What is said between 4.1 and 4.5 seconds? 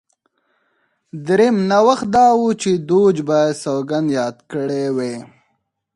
یاد